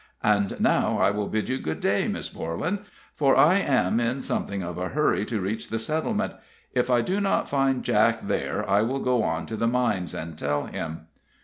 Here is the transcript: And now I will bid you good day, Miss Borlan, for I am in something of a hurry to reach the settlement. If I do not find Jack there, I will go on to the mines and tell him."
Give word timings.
And 0.23 0.59
now 0.59 0.97
I 0.97 1.11
will 1.11 1.27
bid 1.27 1.47
you 1.47 1.59
good 1.59 1.79
day, 1.79 2.07
Miss 2.07 2.27
Borlan, 2.27 2.85
for 3.13 3.37
I 3.37 3.57
am 3.59 3.99
in 3.99 4.19
something 4.21 4.63
of 4.63 4.79
a 4.79 4.89
hurry 4.89 5.25
to 5.25 5.39
reach 5.39 5.69
the 5.69 5.77
settlement. 5.77 6.33
If 6.73 6.89
I 6.89 7.01
do 7.01 7.21
not 7.21 7.47
find 7.47 7.83
Jack 7.83 8.21
there, 8.25 8.67
I 8.67 8.81
will 8.81 9.01
go 9.01 9.21
on 9.21 9.45
to 9.45 9.55
the 9.55 9.67
mines 9.67 10.15
and 10.15 10.35
tell 10.39 10.65
him." 10.65 11.01